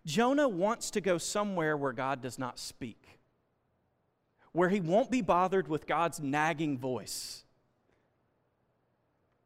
Jonah 0.05 0.49
wants 0.49 0.91
to 0.91 1.01
go 1.01 1.17
somewhere 1.17 1.77
where 1.77 1.93
God 1.93 2.21
does 2.21 2.37
not 2.37 2.59
speak, 2.59 3.19
where 4.51 4.69
he 4.69 4.81
won't 4.81 5.09
be 5.09 5.21
bothered 5.21 5.67
with 5.67 5.87
God's 5.87 6.19
nagging 6.19 6.77
voice 6.77 7.45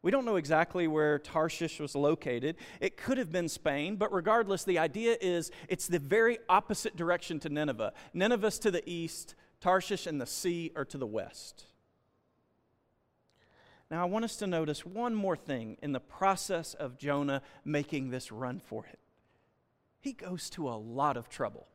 we 0.01 0.11
don't 0.11 0.25
know 0.25 0.35
exactly 0.35 0.87
where 0.87 1.19
Tarshish 1.19 1.79
was 1.79 1.95
located. 1.95 2.55
It 2.79 2.97
could 2.97 3.17
have 3.17 3.31
been 3.31 3.49
Spain, 3.49 3.95
but 3.95 4.13
regardless, 4.13 4.63
the 4.63 4.79
idea 4.79 5.17
is 5.19 5.51
it's 5.67 5.87
the 5.87 5.99
very 5.99 6.37
opposite 6.47 6.95
direction 6.95 7.39
to 7.41 7.49
Nineveh. 7.49 7.93
Nineveh's 8.13 8.59
to 8.59 8.71
the 8.71 8.87
east, 8.89 9.35
Tarshish 9.59 10.05
and 10.05 10.21
the 10.21 10.27
sea 10.27 10.71
are 10.75 10.85
to 10.85 10.97
the 10.97 11.07
west. 11.07 11.65
Now, 13.89 14.01
I 14.01 14.05
want 14.05 14.25
us 14.25 14.35
to 14.37 14.47
notice 14.47 14.85
one 14.85 15.15
more 15.15 15.37
thing 15.37 15.77
in 15.81 15.93
the 15.93 15.99
process 15.99 16.73
of 16.73 16.97
Jonah 16.97 17.41
making 17.63 18.09
this 18.09 18.31
run 18.31 18.59
for 18.59 18.85
it. 18.85 18.99
He 19.99 20.13
goes 20.13 20.49
to 20.51 20.69
a 20.69 20.75
lot 20.75 21.17
of 21.17 21.29
trouble. 21.29 21.67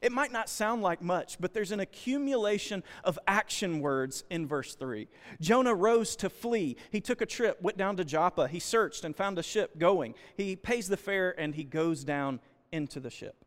It 0.00 0.12
might 0.12 0.32
not 0.32 0.48
sound 0.48 0.82
like 0.82 1.02
much, 1.02 1.38
but 1.40 1.52
there's 1.52 1.72
an 1.72 1.80
accumulation 1.80 2.82
of 3.04 3.18
action 3.26 3.80
words 3.80 4.24
in 4.30 4.46
verse 4.46 4.74
3. 4.74 5.08
Jonah 5.40 5.74
rose 5.74 6.16
to 6.16 6.30
flee. 6.30 6.76
He 6.90 7.00
took 7.00 7.20
a 7.20 7.26
trip, 7.26 7.60
went 7.62 7.76
down 7.76 7.96
to 7.96 8.04
Joppa. 8.04 8.48
He 8.48 8.60
searched 8.60 9.04
and 9.04 9.14
found 9.14 9.38
a 9.38 9.42
ship 9.42 9.78
going. 9.78 10.14
He 10.36 10.56
pays 10.56 10.88
the 10.88 10.96
fare 10.96 11.38
and 11.38 11.54
he 11.54 11.64
goes 11.64 12.04
down 12.04 12.40
into 12.72 13.00
the 13.00 13.10
ship. 13.10 13.44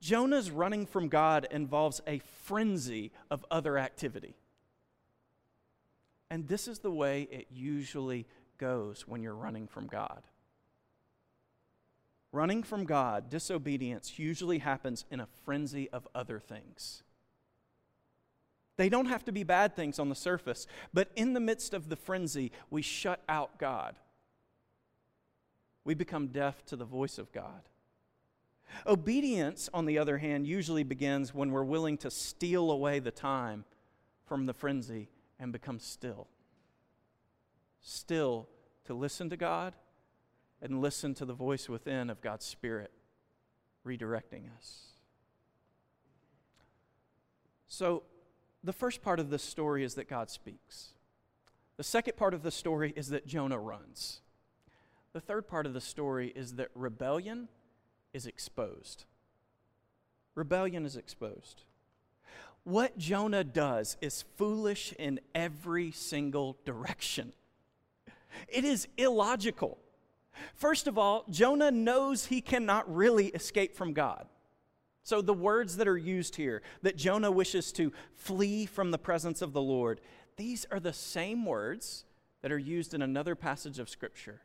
Jonah's 0.00 0.50
running 0.50 0.86
from 0.86 1.08
God 1.08 1.46
involves 1.50 2.00
a 2.06 2.18
frenzy 2.18 3.12
of 3.30 3.44
other 3.50 3.78
activity. 3.78 4.36
And 6.30 6.48
this 6.48 6.68
is 6.68 6.80
the 6.80 6.90
way 6.90 7.28
it 7.30 7.46
usually 7.50 8.26
goes 8.58 9.06
when 9.06 9.22
you're 9.22 9.34
running 9.34 9.66
from 9.66 9.86
God. 9.86 10.22
Running 12.36 12.64
from 12.64 12.84
God, 12.84 13.30
disobedience 13.30 14.18
usually 14.18 14.58
happens 14.58 15.06
in 15.10 15.20
a 15.20 15.28
frenzy 15.46 15.88
of 15.88 16.06
other 16.14 16.38
things. 16.38 17.02
They 18.76 18.90
don't 18.90 19.06
have 19.06 19.24
to 19.24 19.32
be 19.32 19.42
bad 19.42 19.74
things 19.74 19.98
on 19.98 20.10
the 20.10 20.14
surface, 20.14 20.66
but 20.92 21.08
in 21.16 21.32
the 21.32 21.40
midst 21.40 21.72
of 21.72 21.88
the 21.88 21.96
frenzy, 21.96 22.52
we 22.68 22.82
shut 22.82 23.22
out 23.26 23.58
God. 23.58 23.96
We 25.82 25.94
become 25.94 26.26
deaf 26.26 26.62
to 26.66 26.76
the 26.76 26.84
voice 26.84 27.16
of 27.16 27.32
God. 27.32 27.70
Obedience, 28.86 29.70
on 29.72 29.86
the 29.86 29.96
other 29.96 30.18
hand, 30.18 30.46
usually 30.46 30.84
begins 30.84 31.32
when 31.32 31.52
we're 31.52 31.64
willing 31.64 31.96
to 31.96 32.10
steal 32.10 32.70
away 32.70 32.98
the 32.98 33.10
time 33.10 33.64
from 34.26 34.44
the 34.44 34.52
frenzy 34.52 35.08
and 35.40 35.52
become 35.52 35.78
still. 35.78 36.28
Still 37.80 38.46
to 38.84 38.92
listen 38.92 39.30
to 39.30 39.38
God 39.38 39.72
and 40.60 40.80
listen 40.80 41.14
to 41.14 41.24
the 41.24 41.34
voice 41.34 41.68
within 41.68 42.10
of 42.10 42.20
God's 42.20 42.44
Spirit 42.44 42.90
redirecting 43.86 44.44
us. 44.56 44.92
So, 47.68 48.04
the 48.64 48.72
first 48.72 49.02
part 49.02 49.20
of 49.20 49.30
this 49.30 49.42
story 49.42 49.84
is 49.84 49.94
that 49.94 50.08
God 50.08 50.30
speaks. 50.30 50.94
The 51.76 51.84
second 51.84 52.16
part 52.16 52.34
of 52.34 52.42
the 52.42 52.50
story 52.50 52.92
is 52.96 53.08
that 53.08 53.26
Jonah 53.26 53.58
runs. 53.58 54.20
The 55.12 55.20
third 55.20 55.46
part 55.46 55.66
of 55.66 55.74
the 55.74 55.80
story 55.80 56.32
is 56.34 56.54
that 56.54 56.70
rebellion 56.74 57.48
is 58.12 58.26
exposed. 58.26 59.04
Rebellion 60.34 60.84
is 60.84 60.96
exposed. 60.96 61.62
What 62.64 62.98
Jonah 62.98 63.44
does 63.44 63.96
is 64.00 64.24
foolish 64.36 64.92
in 64.98 65.20
every 65.34 65.92
single 65.92 66.56
direction. 66.64 67.32
It 68.48 68.64
is 68.64 68.88
illogical. 68.96 69.78
First 70.54 70.86
of 70.86 70.98
all, 70.98 71.24
Jonah 71.30 71.70
knows 71.70 72.26
he 72.26 72.40
cannot 72.40 72.92
really 72.92 73.28
escape 73.28 73.74
from 73.74 73.92
God. 73.92 74.26
So, 75.02 75.22
the 75.22 75.32
words 75.32 75.76
that 75.76 75.86
are 75.86 75.96
used 75.96 76.34
here, 76.34 76.62
that 76.82 76.96
Jonah 76.96 77.30
wishes 77.30 77.70
to 77.72 77.92
flee 78.14 78.66
from 78.66 78.90
the 78.90 78.98
presence 78.98 79.40
of 79.40 79.52
the 79.52 79.62
Lord, 79.62 80.00
these 80.36 80.66
are 80.70 80.80
the 80.80 80.92
same 80.92 81.44
words 81.44 82.04
that 82.42 82.50
are 82.50 82.58
used 82.58 82.92
in 82.92 83.02
another 83.02 83.34
passage 83.34 83.78
of 83.78 83.88
Scripture, 83.88 84.42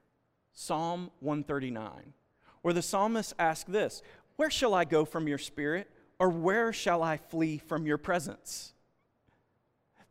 Psalm 0.53 1.10
139, 1.19 2.13
where 2.62 2.74
the 2.74 2.81
psalmist 2.81 3.33
asks 3.39 3.69
this 3.69 4.03
Where 4.36 4.51
shall 4.51 4.74
I 4.74 4.86
go 4.86 5.03
from 5.03 5.27
your 5.27 5.39
spirit, 5.39 5.89
or 6.19 6.29
where 6.29 6.71
shall 6.71 7.01
I 7.01 7.17
flee 7.17 7.57
from 7.57 7.88
your 7.88 7.98
presence? 7.98 8.74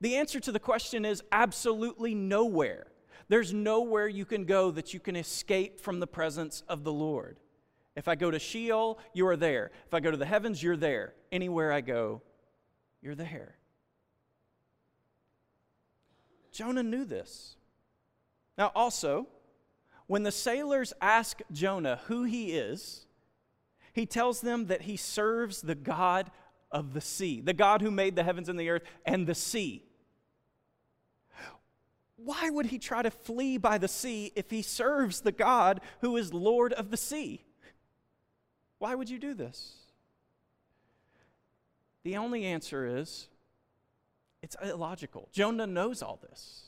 The 0.00 0.16
answer 0.16 0.40
to 0.40 0.50
the 0.50 0.58
question 0.58 1.04
is 1.04 1.22
absolutely 1.30 2.14
nowhere. 2.14 2.86
There's 3.30 3.54
nowhere 3.54 4.08
you 4.08 4.24
can 4.24 4.44
go 4.44 4.72
that 4.72 4.92
you 4.92 4.98
can 4.98 5.14
escape 5.14 5.78
from 5.78 6.00
the 6.00 6.06
presence 6.08 6.64
of 6.68 6.82
the 6.82 6.92
Lord. 6.92 7.38
If 7.94 8.08
I 8.08 8.16
go 8.16 8.28
to 8.28 8.40
Sheol, 8.40 8.98
you 9.14 9.24
are 9.28 9.36
there. 9.36 9.70
If 9.86 9.94
I 9.94 10.00
go 10.00 10.10
to 10.10 10.16
the 10.16 10.26
heavens, 10.26 10.60
you're 10.60 10.76
there. 10.76 11.14
Anywhere 11.30 11.70
I 11.70 11.80
go, 11.80 12.22
you're 13.00 13.14
there. 13.14 13.54
Jonah 16.50 16.82
knew 16.82 17.04
this. 17.04 17.54
Now, 18.58 18.72
also, 18.74 19.28
when 20.08 20.24
the 20.24 20.32
sailors 20.32 20.92
ask 21.00 21.40
Jonah 21.52 22.00
who 22.06 22.24
he 22.24 22.50
is, 22.50 23.06
he 23.92 24.06
tells 24.06 24.40
them 24.40 24.66
that 24.66 24.82
he 24.82 24.96
serves 24.96 25.62
the 25.62 25.76
God 25.76 26.32
of 26.72 26.94
the 26.94 27.00
sea, 27.00 27.40
the 27.40 27.52
God 27.52 27.80
who 27.80 27.92
made 27.92 28.16
the 28.16 28.24
heavens 28.24 28.48
and 28.48 28.58
the 28.58 28.70
earth 28.70 28.82
and 29.06 29.24
the 29.24 29.36
sea 29.36 29.84
why 32.24 32.50
would 32.50 32.66
he 32.66 32.78
try 32.78 33.02
to 33.02 33.10
flee 33.10 33.56
by 33.56 33.78
the 33.78 33.88
sea 33.88 34.32
if 34.34 34.50
he 34.50 34.62
serves 34.62 35.20
the 35.20 35.32
God 35.32 35.80
who 36.00 36.16
is 36.16 36.34
Lord 36.34 36.72
of 36.72 36.90
the 36.90 36.96
sea? 36.96 37.44
Why 38.78 38.94
would 38.94 39.08
you 39.08 39.18
do 39.18 39.34
this? 39.34 39.74
The 42.02 42.16
only 42.16 42.44
answer 42.44 42.86
is 42.86 43.28
it's 44.42 44.56
illogical. 44.62 45.28
Jonah 45.32 45.66
knows 45.66 46.02
all 46.02 46.18
this. 46.22 46.64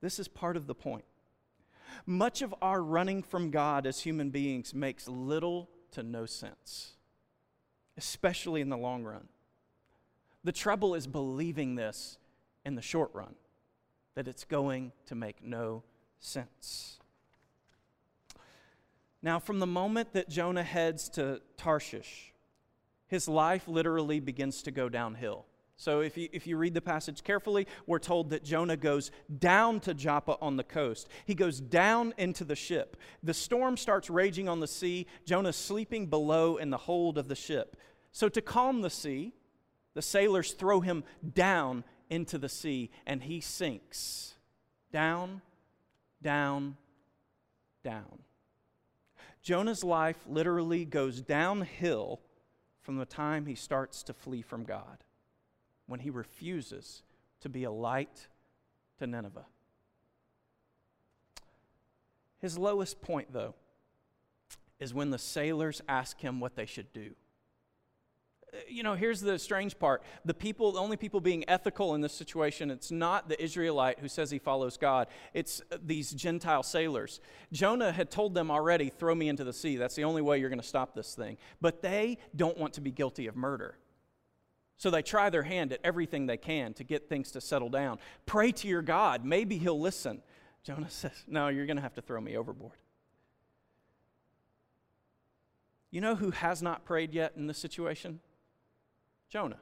This 0.00 0.18
is 0.18 0.28
part 0.28 0.56
of 0.56 0.66
the 0.66 0.74
point. 0.74 1.04
Much 2.06 2.42
of 2.42 2.54
our 2.60 2.82
running 2.82 3.22
from 3.22 3.50
God 3.50 3.86
as 3.86 4.00
human 4.00 4.30
beings 4.30 4.74
makes 4.74 5.08
little 5.08 5.70
to 5.92 6.02
no 6.02 6.26
sense, 6.26 6.94
especially 7.96 8.60
in 8.60 8.68
the 8.68 8.76
long 8.76 9.04
run. 9.04 9.28
The 10.42 10.52
trouble 10.52 10.94
is 10.94 11.06
believing 11.06 11.76
this 11.76 12.18
in 12.64 12.74
the 12.74 12.82
short 12.82 13.10
run 13.14 13.36
that 14.14 14.28
it's 14.28 14.44
going 14.44 14.92
to 15.06 15.14
make 15.14 15.42
no 15.42 15.82
sense. 16.20 16.98
Now, 19.22 19.38
from 19.38 19.58
the 19.58 19.66
moment 19.66 20.12
that 20.12 20.28
Jonah 20.28 20.62
heads 20.62 21.08
to 21.10 21.40
Tarshish, 21.56 22.34
his 23.06 23.26
life 23.26 23.66
literally 23.66 24.20
begins 24.20 24.62
to 24.64 24.70
go 24.70 24.88
downhill. 24.88 25.46
So, 25.76 26.00
if 26.00 26.16
you, 26.16 26.28
if 26.32 26.46
you 26.46 26.56
read 26.56 26.74
the 26.74 26.80
passage 26.80 27.24
carefully, 27.24 27.66
we're 27.86 27.98
told 27.98 28.30
that 28.30 28.44
Jonah 28.44 28.76
goes 28.76 29.10
down 29.38 29.80
to 29.80 29.94
Joppa 29.94 30.36
on 30.40 30.56
the 30.56 30.62
coast. 30.62 31.08
He 31.24 31.34
goes 31.34 31.58
down 31.58 32.14
into 32.16 32.44
the 32.44 32.54
ship. 32.54 32.96
The 33.22 33.34
storm 33.34 33.76
starts 33.76 34.08
raging 34.08 34.48
on 34.48 34.60
the 34.60 34.68
sea. 34.68 35.06
Jonah's 35.24 35.56
sleeping 35.56 36.06
below 36.06 36.58
in 36.58 36.70
the 36.70 36.76
hold 36.76 37.18
of 37.18 37.26
the 37.26 37.34
ship. 37.34 37.76
So, 38.12 38.28
to 38.28 38.40
calm 38.40 38.82
the 38.82 38.90
sea, 38.90 39.32
the 39.94 40.02
sailors 40.02 40.52
throw 40.52 40.80
him 40.80 41.02
down 41.34 41.82
into 42.10 42.38
the 42.38 42.48
sea 42.48 42.90
and 43.06 43.22
he 43.22 43.40
sinks 43.40 44.34
down, 44.92 45.42
down, 46.22 46.76
down. 47.82 48.20
Jonah's 49.42 49.84
life 49.84 50.18
literally 50.28 50.84
goes 50.84 51.20
downhill 51.20 52.20
from 52.80 52.96
the 52.96 53.04
time 53.04 53.46
he 53.46 53.54
starts 53.54 54.02
to 54.02 54.12
flee 54.12 54.42
from 54.42 54.64
God, 54.64 55.04
when 55.86 56.00
he 56.00 56.10
refuses 56.10 57.02
to 57.40 57.48
be 57.48 57.64
a 57.64 57.70
light 57.70 58.28
to 58.98 59.06
Nineveh. 59.06 59.46
His 62.38 62.58
lowest 62.58 63.00
point, 63.00 63.32
though, 63.32 63.54
is 64.78 64.92
when 64.92 65.10
the 65.10 65.18
sailors 65.18 65.80
ask 65.88 66.20
him 66.20 66.40
what 66.40 66.56
they 66.56 66.66
should 66.66 66.92
do. 66.92 67.14
You 68.68 68.82
know, 68.82 68.94
here's 68.94 69.20
the 69.20 69.38
strange 69.38 69.78
part. 69.78 70.02
The 70.24 70.34
people, 70.34 70.72
the 70.72 70.80
only 70.80 70.96
people 70.96 71.20
being 71.20 71.44
ethical 71.48 71.94
in 71.94 72.00
this 72.00 72.12
situation, 72.12 72.70
it's 72.70 72.90
not 72.90 73.28
the 73.28 73.42
Israelite 73.42 73.98
who 73.98 74.08
says 74.08 74.30
he 74.30 74.38
follows 74.38 74.76
God. 74.76 75.08
It's 75.32 75.62
uh, 75.72 75.78
these 75.84 76.12
Gentile 76.12 76.62
sailors. 76.62 77.20
Jonah 77.52 77.92
had 77.92 78.10
told 78.10 78.34
them 78.34 78.50
already, 78.50 78.90
throw 78.90 79.14
me 79.14 79.28
into 79.28 79.44
the 79.44 79.52
sea. 79.52 79.76
That's 79.76 79.94
the 79.94 80.04
only 80.04 80.22
way 80.22 80.38
you're 80.38 80.50
going 80.50 80.60
to 80.60 80.66
stop 80.66 80.94
this 80.94 81.14
thing. 81.14 81.36
But 81.60 81.82
they 81.82 82.18
don't 82.34 82.58
want 82.58 82.74
to 82.74 82.80
be 82.80 82.90
guilty 82.90 83.26
of 83.26 83.36
murder. 83.36 83.76
So 84.76 84.90
they 84.90 85.02
try 85.02 85.30
their 85.30 85.44
hand 85.44 85.72
at 85.72 85.80
everything 85.84 86.26
they 86.26 86.36
can 86.36 86.74
to 86.74 86.84
get 86.84 87.08
things 87.08 87.30
to 87.32 87.40
settle 87.40 87.68
down. 87.68 87.98
Pray 88.26 88.52
to 88.52 88.68
your 88.68 88.82
God. 88.82 89.24
Maybe 89.24 89.56
he'll 89.56 89.80
listen. 89.80 90.22
Jonah 90.62 90.90
says, 90.90 91.24
No, 91.26 91.48
you're 91.48 91.66
going 91.66 91.76
to 91.76 91.82
have 91.82 91.94
to 91.94 92.02
throw 92.02 92.20
me 92.20 92.36
overboard. 92.36 92.78
You 95.90 96.00
know 96.00 96.16
who 96.16 96.32
has 96.32 96.60
not 96.60 96.84
prayed 96.84 97.14
yet 97.14 97.34
in 97.36 97.46
this 97.46 97.58
situation? 97.58 98.18
Jonah. 99.34 99.58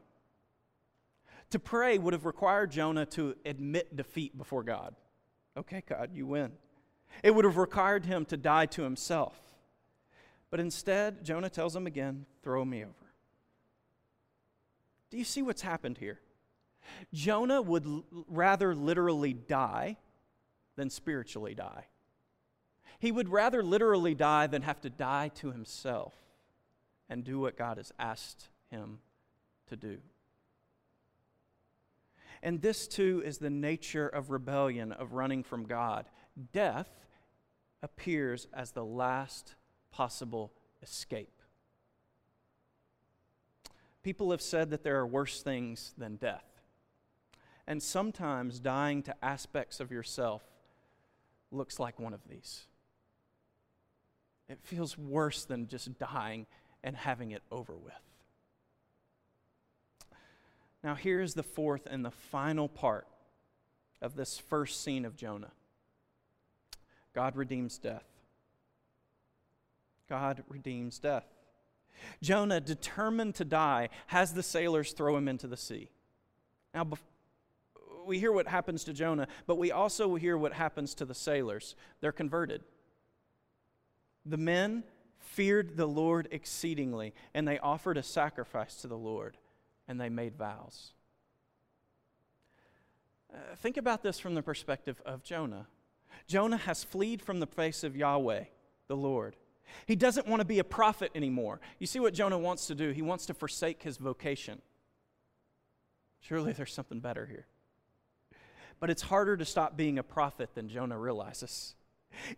To 1.49 1.59
pray 1.59 1.97
would 1.97 2.13
have 2.13 2.27
required 2.27 2.71
Jonah 2.71 3.07
to 3.07 3.37
admit 3.47 3.97
defeat 3.97 4.37
before 4.37 4.63
God. 4.63 4.95
Okay, 5.57 5.83
God, 5.89 6.11
you 6.13 6.27
win. 6.27 6.53
It 7.23 7.35
would 7.35 7.47
have 7.47 7.57
required 7.57 8.05
him 8.05 8.27
to 8.27 8.37
die 8.37 8.67
to 8.67 8.83
himself. 8.83 9.35
But 10.51 10.61
instead, 10.61 11.25
Jonah 11.25 11.49
tells 11.49 11.75
him 11.75 11.87
again, 11.87 12.27
Throw 12.43 12.67
me 12.67 12.83
over. 12.83 12.93
Do 15.09 15.17
you 15.17 15.25
see 15.25 15.41
what's 15.41 15.63
happened 15.63 15.97
here? 15.97 16.21
Jonah 17.15 17.63
would 17.63 17.87
l- 17.87 18.05
rather 18.29 18.75
literally 18.75 19.33
die 19.33 19.97
than 20.77 20.91
spiritually 20.91 21.55
die. 21.55 21.87
He 22.99 23.11
would 23.11 23.31
rather 23.31 23.63
literally 23.63 24.15
die 24.15 24.49
than 24.49 24.61
have 24.61 24.83
to 24.83 24.91
die 24.91 25.29
to 25.37 25.51
himself 25.51 26.13
and 27.09 27.25
do 27.25 27.41
what 27.41 27.57
God 27.57 27.79
has 27.79 27.91
asked 27.99 28.51
him 28.71 28.99
to 29.73 29.77
do. 29.77 29.99
And 32.43 32.61
this 32.61 32.87
too 32.87 33.23
is 33.25 33.39
the 33.39 33.51
nature 33.51 34.09
of 34.09 34.31
rebellion, 34.31 34.93
of 34.93 35.13
running 35.13 35.43
from 35.43 35.65
God. 35.65 36.07
Death 36.53 36.91
appears 37.83 38.47
as 38.53 38.73
the 38.73 38.85
last 38.85 39.55
possible 39.91 40.53
escape. 40.83 41.41
People 44.03 44.31
have 44.33 44.43
said 44.43 44.71
that 44.71 44.83
there 44.83 44.99
are 44.99 45.07
worse 45.07 45.43
things 45.43 45.95
than 45.97 46.17
death. 46.17 46.45
And 47.67 47.83
sometimes 47.83 48.59
dying 48.59 49.03
to 49.05 49.25
aspects 49.25 49.79
of 49.79 49.93
yourself 49.93 50.43
looks 51.53 51.79
like 51.79 52.01
one 52.01 52.13
of 52.13 52.29
these. 52.29 52.67
It 54.49 54.59
feels 54.63 54.99
worse 54.99 55.45
than 55.45 55.69
just 55.69 55.97
dying 55.99 56.47
and 56.83 56.97
having 56.97 57.31
it 57.31 57.43
over 57.51 57.75
with. 57.75 58.12
Now, 60.85 60.95
here's 60.95 61.35
the 61.35 61.43
fourth 61.43 61.87
and 61.89 62.05
the 62.05 62.11
final 62.11 62.69
part 62.69 63.07
of 64.01 64.17
this 64.17 64.39
first 64.39 64.83
scene 64.83 65.05
of 65.05 65.17
Jonah 65.17 65.53
God 67.15 67.37
redeems 67.37 67.79
death. 67.79 68.05
God 70.09 70.43
redeems 70.49 70.99
death. 70.99 71.27
Jonah, 72.21 72.61
determined 72.61 73.35
to 73.37 73.45
die, 73.45 73.89
has 74.09 74.33
the 74.33 74.43
sailors 74.43 74.93
throw 74.93 75.17
him 75.17 75.29
into 75.29 75.47
the 75.47 75.57
sea. 75.57 75.89
Now, 76.75 76.89
we 78.07 78.19
hear 78.19 78.33
what 78.33 78.49
happens 78.49 78.85
to 78.85 78.93
Jonah, 78.93 79.29
but 79.47 79.59
we 79.59 79.71
also 79.71 80.15
hear 80.17 80.37
what 80.37 80.53
happens 80.53 80.95
to 80.95 81.05
the 81.05 81.15
sailors. 81.15 81.77
They're 82.01 82.13
converted. 82.13 82.63
The 84.25 84.37
men 84.37 84.85
feared 85.19 85.77
the 85.77 85.87
Lord 85.87 86.29
exceedingly, 86.31 87.15
and 87.35 87.47
they 87.47 87.59
offered 87.59 87.97
a 87.97 88.03
sacrifice 88.03 88.77
to 88.77 88.89
the 88.89 88.99
Lord, 88.99 89.37
and 89.93 90.01
they 90.01 90.09
made 90.09 90.35
vows. 90.35 90.95
Uh, 93.33 93.37
think 93.57 93.77
about 93.77 94.03
this 94.03 94.19
from 94.19 94.35
the 94.35 94.43
perspective 94.43 95.03
of 95.05 95.23
Jonah. 95.23 95.67
Jonah 96.27 96.57
has 96.57 96.83
fled 96.83 97.21
from 97.21 97.41
the 97.41 97.47
face 97.47 97.85
of 97.85 97.95
Yahweh, 97.95 98.45
the 98.89 98.97
Lord. 98.97 99.37
He 99.87 99.95
doesn't 99.95 100.27
want 100.27 100.41
to 100.41 100.47
be 100.47 100.59
a 100.59 100.65
prophet 100.65 101.11
anymore. 101.15 101.61
You 101.79 101.87
see 101.87 102.01
what 102.01 102.15
Jonah 102.15 102.39
wants 102.39 102.67
to 102.69 102.75
do? 102.75 102.91
He 102.93 103.03
wants 103.03 103.27
to 103.27 103.35
forsake 103.35 103.83
his 103.83 103.99
vocation. 103.99 104.63
Surely 106.21 106.53
there's 106.53 106.73
something 106.73 107.01
better 107.01 107.27
here. 107.27 107.47
But 108.81 108.89
it's 108.89 109.03
harder 109.03 109.37
to 109.37 109.45
stop 109.45 109.77
being 109.77 109.99
a 109.99 110.03
prophet 110.03 110.55
than 110.55 110.71
Jonah 110.71 110.99
realizes. 110.99 111.75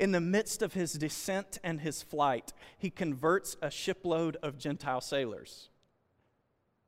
In 0.00 0.10
the 0.10 0.20
midst 0.20 0.60
of 0.60 0.74
his 0.74 0.94
descent 0.94 1.58
and 1.62 1.80
his 1.80 2.02
flight, 2.02 2.52
he 2.76 2.90
converts 2.90 3.56
a 3.62 3.70
shipload 3.70 4.36
of 4.42 4.58
Gentile 4.58 5.00
sailors. 5.00 5.68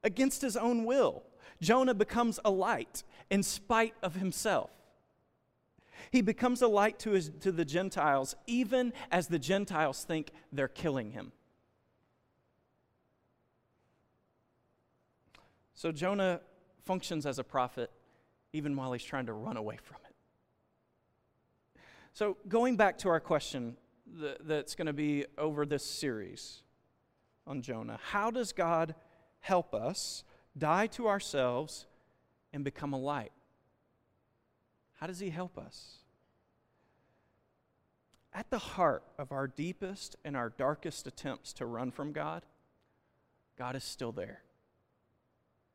Against 0.06 0.40
his 0.40 0.56
own 0.56 0.84
will, 0.84 1.24
Jonah 1.60 1.92
becomes 1.92 2.38
a 2.44 2.50
light 2.50 3.02
in 3.28 3.42
spite 3.42 3.94
of 4.04 4.14
himself. 4.14 4.70
He 6.12 6.22
becomes 6.22 6.62
a 6.62 6.68
light 6.68 7.00
to, 7.00 7.10
his, 7.10 7.32
to 7.40 7.50
the 7.50 7.64
Gentiles, 7.64 8.36
even 8.46 8.92
as 9.10 9.26
the 9.26 9.40
Gentiles 9.40 10.04
think 10.04 10.30
they're 10.52 10.68
killing 10.68 11.10
him. 11.10 11.32
So 15.74 15.90
Jonah 15.90 16.40
functions 16.84 17.26
as 17.26 17.40
a 17.40 17.44
prophet 17.44 17.90
even 18.52 18.76
while 18.76 18.92
he's 18.92 19.02
trying 19.02 19.26
to 19.26 19.32
run 19.32 19.56
away 19.56 19.76
from 19.82 19.98
it. 20.08 20.14
So, 22.12 22.36
going 22.48 22.76
back 22.76 22.96
to 22.98 23.08
our 23.08 23.18
question 23.18 23.76
that's 24.06 24.76
going 24.76 24.86
to 24.86 24.92
be 24.92 25.26
over 25.36 25.66
this 25.66 25.84
series 25.84 26.62
on 27.44 27.60
Jonah 27.60 27.98
how 28.04 28.30
does 28.30 28.52
God 28.52 28.94
help 29.46 29.74
us 29.74 30.24
die 30.58 30.88
to 30.88 31.06
ourselves 31.06 31.86
and 32.52 32.64
become 32.64 32.92
a 32.92 32.98
light? 32.98 33.30
How 34.94 35.06
does 35.06 35.20
He 35.20 35.30
help 35.30 35.56
us? 35.56 35.98
At 38.34 38.50
the 38.50 38.58
heart 38.58 39.04
of 39.18 39.30
our 39.30 39.46
deepest 39.46 40.16
and 40.24 40.36
our 40.36 40.50
darkest 40.50 41.06
attempts 41.06 41.52
to 41.54 41.66
run 41.66 41.92
from 41.92 42.12
God, 42.12 42.42
God 43.56 43.76
is 43.76 43.84
still 43.84 44.12
there. 44.12 44.42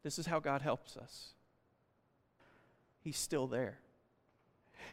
This 0.04 0.20
is 0.20 0.26
how 0.26 0.40
God 0.40 0.62
helps 0.62 0.98
us. 0.98 1.30
He's 3.00 3.18
still 3.18 3.48
there. 3.48 3.80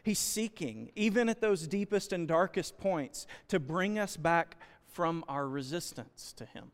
He's 0.03 0.19
seeking, 0.19 0.91
even 0.95 1.27
at 1.27 1.41
those 1.41 1.67
deepest 1.67 2.13
and 2.13 2.27
darkest 2.27 2.77
points, 2.77 3.27
to 3.49 3.59
bring 3.59 3.99
us 3.99 4.15
back 4.15 4.55
from 4.87 5.25
our 5.27 5.47
resistance 5.47 6.33
to 6.37 6.45
Him, 6.45 6.71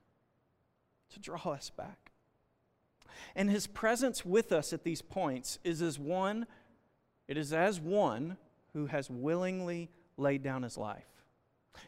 to 1.15 1.19
draw 1.19 1.51
us 1.51 1.71
back. 1.75 2.11
And 3.35 3.49
His 3.49 3.67
presence 3.67 4.23
with 4.23 4.51
us 4.51 4.71
at 4.71 4.83
these 4.83 5.01
points 5.01 5.59
is 5.63 5.81
as 5.81 5.97
one, 5.97 6.45
it 7.27 7.37
is 7.37 7.51
as 7.51 7.79
one 7.79 8.37
who 8.73 8.87
has 8.87 9.09
willingly 9.09 9.89
laid 10.17 10.43
down 10.43 10.63
his 10.63 10.77
life. 10.77 11.07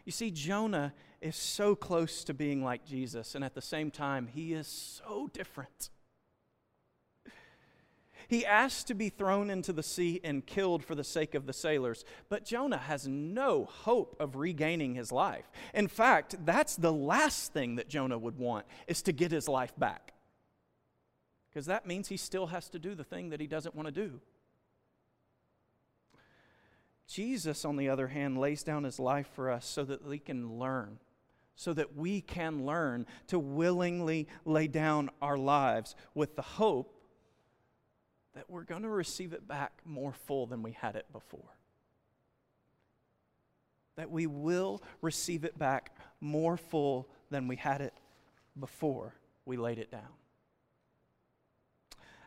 You 0.06 0.12
see, 0.12 0.32
Jonah 0.32 0.94
is 1.22 1.36
so 1.36 1.76
close 1.76 2.24
to 2.24 2.34
being 2.34 2.64
like 2.64 2.86
Jesus, 2.86 3.36
and 3.36 3.44
at 3.44 3.54
the 3.54 3.62
same 3.62 3.92
time, 3.92 4.28
he 4.28 4.54
is 4.54 4.68
so 4.68 5.30
different. 5.34 5.90
He 8.28 8.46
asks 8.46 8.84
to 8.86 8.94
be 8.94 9.10
thrown 9.10 9.50
into 9.50 9.72
the 9.72 9.84
sea 9.84 10.20
and 10.24 10.46
killed 10.46 10.84
for 10.84 10.96
the 10.96 11.04
sake 11.04 11.34
of 11.34 11.46
the 11.46 11.54
sailors, 11.54 12.04
but 12.28 12.44
Jonah 12.44 12.78
has 12.78 13.08
no 13.08 13.66
hope 13.66 14.18
of 14.20 14.36
regaining 14.36 14.96
his 14.96 15.12
life. 15.12 15.50
In 15.74 15.88
fact, 15.88 16.36
that's 16.46 16.76
the 16.76 16.92
last 16.92 17.54
thing 17.54 17.76
that 17.76 17.88
Jonah 17.88 18.18
would 18.18 18.38
want 18.38 18.66
is 18.88 19.02
to 19.04 19.14
get 19.14 19.32
his 19.32 19.48
life 19.48 19.74
back. 19.78 20.14
Because 21.50 21.68
that 21.68 21.88
means 21.88 22.10
he 22.10 22.18
still 22.18 22.48
has 22.48 22.68
to 22.70 22.80
do 22.80 22.96
the 22.96 23.04
thing 23.06 23.30
that 23.30 23.40
he 23.40 23.48
doesn't 23.48 23.76
want 23.76 23.88
to 23.88 23.94
do. 23.94 24.20
Jesus, 27.08 27.64
on 27.64 27.78
the 27.78 27.88
other 27.88 28.08
hand, 28.08 28.38
lays 28.38 28.64
down 28.64 28.84
his 28.84 29.00
life 29.00 29.30
for 29.34 29.50
us 29.50 29.66
so 29.66 29.86
that 29.86 30.06
we 30.06 30.20
can 30.20 30.60
learn, 30.60 31.00
so 31.56 31.74
that 31.74 31.96
we 31.96 32.20
can 32.20 32.66
learn 32.66 33.06
to 33.28 33.40
willingly 33.40 34.28
lay 34.44 34.68
down 34.68 35.10
our 35.22 35.38
lives 35.38 35.96
with 36.14 36.36
the 36.36 36.42
hope 36.42 36.97
that 38.38 38.52
we're 38.52 38.62
going 38.62 38.84
to 38.84 38.90
receive 38.90 39.34
it 39.34 39.48
back 39.48 39.72
more 39.84 40.14
full 40.14 40.46
than 40.46 40.62
we 40.62 40.72
had 40.72 40.96
it 40.96 41.12
before. 41.12 41.58
That 43.96 44.12
we 44.12 44.28
will 44.28 44.84
receive 45.02 45.44
it 45.44 45.58
back 45.58 45.98
more 46.22 46.56
full 46.56 47.10
than 47.32 47.48
we 47.48 47.56
had 47.56 47.82
it 47.82 47.96
before 48.60 49.16
we 49.44 49.58
laid 49.58 49.80
it 49.80 49.90
down. 49.90 50.14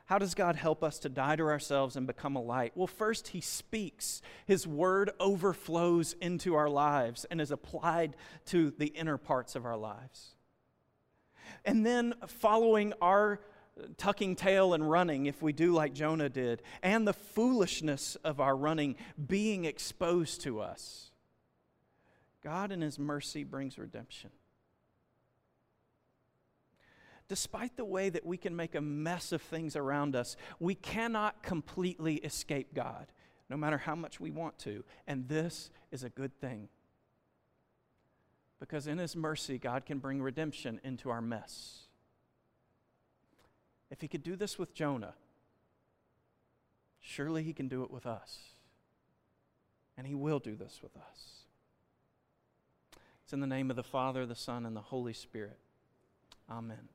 How 0.06 0.18
does 0.18 0.34
God 0.34 0.56
help 0.56 0.82
us 0.82 0.98
to 0.98 1.08
die 1.08 1.36
to 1.36 1.44
ourselves 1.44 1.94
and 1.94 2.08
become 2.08 2.34
a 2.34 2.42
light? 2.42 2.72
Well, 2.74 2.88
first, 2.88 3.28
He 3.28 3.40
speaks. 3.40 4.20
His 4.46 4.66
word 4.66 5.12
overflows 5.20 6.16
into 6.20 6.56
our 6.56 6.68
lives 6.68 7.24
and 7.30 7.40
is 7.40 7.52
applied 7.52 8.16
to 8.46 8.72
the 8.76 8.88
inner 8.88 9.16
parts 9.16 9.54
of 9.54 9.64
our 9.64 9.76
lives. 9.76 10.34
And 11.64 11.86
then, 11.86 12.14
following 12.26 12.94
our 13.00 13.38
tucking 13.96 14.36
tail 14.36 14.74
and 14.74 14.88
running, 14.90 15.26
if 15.26 15.42
we 15.42 15.52
do 15.52 15.72
like 15.72 15.92
Jonah 15.92 16.28
did, 16.28 16.62
and 16.82 17.06
the 17.06 17.12
foolishness 17.12 18.16
of 18.24 18.40
our 18.40 18.56
running 18.56 18.96
being 19.26 19.64
exposed 19.64 20.40
to 20.42 20.60
us, 20.60 21.10
God 22.42 22.72
in 22.72 22.80
His 22.80 22.98
mercy 22.98 23.44
brings 23.44 23.78
redemption. 23.78 24.30
Despite 27.28 27.76
the 27.76 27.84
way 27.84 28.08
that 28.08 28.26
we 28.26 28.36
can 28.36 28.56
make 28.56 28.74
a 28.74 28.80
mess 28.80 29.30
of 29.30 29.40
things 29.40 29.76
around 29.76 30.16
us, 30.16 30.36
we 30.58 30.74
cannot 30.74 31.42
completely 31.42 32.16
escape 32.16 32.74
God, 32.74 33.06
no 33.48 33.56
matter 33.56 33.78
how 33.78 33.94
much 33.94 34.18
we 34.18 34.30
want 34.30 34.58
to. 34.60 34.84
And 35.06 35.28
this 35.28 35.70
is 35.92 36.02
a 36.02 36.08
good 36.08 36.38
thing. 36.40 36.68
Because 38.58 38.86
in 38.86 38.98
His 38.98 39.14
mercy, 39.14 39.58
God 39.58 39.86
can 39.86 39.98
bring 39.98 40.20
redemption 40.20 40.80
into 40.82 41.08
our 41.08 41.22
mess. 41.22 41.86
If 43.90 44.00
He 44.00 44.08
could 44.08 44.22
do 44.22 44.36
this 44.36 44.58
with 44.58 44.74
Jonah, 44.74 45.14
surely 47.00 47.42
He 47.42 47.52
can 47.52 47.68
do 47.68 47.82
it 47.82 47.90
with 47.90 48.06
us. 48.06 48.38
And 49.96 50.06
He 50.06 50.14
will 50.14 50.38
do 50.38 50.56
this 50.56 50.80
with 50.82 50.96
us. 50.96 51.40
It's 53.24 53.32
in 53.32 53.40
the 53.40 53.46
name 53.46 53.70
of 53.70 53.76
the 53.76 53.82
Father, 53.82 54.26
the 54.26 54.34
Son, 54.34 54.66
and 54.66 54.74
the 54.74 54.80
Holy 54.80 55.12
Spirit. 55.12 55.58
Amen. 56.50 56.88